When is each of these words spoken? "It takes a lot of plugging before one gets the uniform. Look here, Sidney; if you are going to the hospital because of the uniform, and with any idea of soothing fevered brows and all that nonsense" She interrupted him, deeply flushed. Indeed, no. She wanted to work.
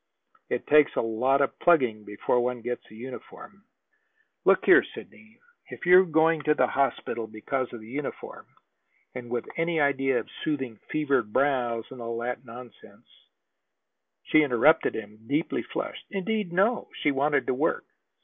"It 0.49 0.65
takes 0.65 0.95
a 0.95 1.01
lot 1.01 1.41
of 1.41 1.59
plugging 1.59 2.03
before 2.05 2.39
one 2.39 2.61
gets 2.61 2.81
the 2.89 2.95
uniform. 2.95 3.65
Look 4.45 4.65
here, 4.65 4.83
Sidney; 4.83 5.37
if 5.69 5.85
you 5.85 5.99
are 5.99 6.05
going 6.05 6.41
to 6.41 6.55
the 6.55 6.65
hospital 6.65 7.27
because 7.27 7.71
of 7.71 7.81
the 7.81 7.87
uniform, 7.87 8.47
and 9.13 9.29
with 9.29 9.45
any 9.57 9.79
idea 9.79 10.17
of 10.19 10.27
soothing 10.43 10.77
fevered 10.89 11.31
brows 11.31 11.85
and 11.91 12.01
all 12.01 12.17
that 12.17 12.43
nonsense" 12.43 13.09
She 14.31 14.41
interrupted 14.41 14.95
him, 14.95 15.19
deeply 15.27 15.61
flushed. 15.61 16.07
Indeed, 16.09 16.51
no. 16.51 16.89
She 17.01 17.11
wanted 17.11 17.45
to 17.45 17.53
work. 17.53 17.85